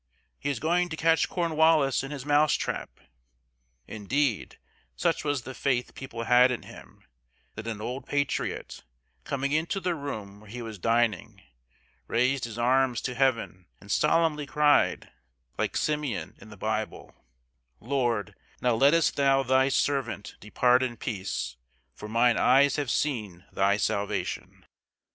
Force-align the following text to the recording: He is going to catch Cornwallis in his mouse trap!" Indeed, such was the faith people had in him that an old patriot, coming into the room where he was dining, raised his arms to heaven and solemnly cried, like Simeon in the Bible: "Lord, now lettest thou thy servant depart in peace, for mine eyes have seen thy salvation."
He 0.39 0.49
is 0.49 0.59
going 0.59 0.89
to 0.89 0.97
catch 0.97 1.29
Cornwallis 1.29 2.03
in 2.03 2.09
his 2.09 2.25
mouse 2.25 2.55
trap!" 2.55 2.99
Indeed, 3.85 4.57
such 4.95 5.23
was 5.23 5.43
the 5.43 5.53
faith 5.53 5.93
people 5.93 6.23
had 6.23 6.49
in 6.49 6.63
him 6.63 7.05
that 7.53 7.67
an 7.67 7.79
old 7.81 8.07
patriot, 8.07 8.83
coming 9.25 9.51
into 9.51 9.79
the 9.79 9.93
room 9.93 10.39
where 10.39 10.49
he 10.49 10.63
was 10.63 10.79
dining, 10.79 11.43
raised 12.07 12.45
his 12.45 12.57
arms 12.57 12.99
to 13.01 13.13
heaven 13.13 13.67
and 13.79 13.91
solemnly 13.91 14.47
cried, 14.47 15.11
like 15.59 15.77
Simeon 15.77 16.35
in 16.41 16.49
the 16.49 16.57
Bible: 16.57 17.13
"Lord, 17.79 18.33
now 18.59 18.73
lettest 18.73 19.17
thou 19.17 19.43
thy 19.43 19.69
servant 19.69 20.33
depart 20.39 20.81
in 20.81 20.97
peace, 20.97 21.57
for 21.93 22.09
mine 22.09 22.37
eyes 22.37 22.75
have 22.77 22.89
seen 22.89 23.45
thy 23.53 23.77
salvation." 23.77 24.65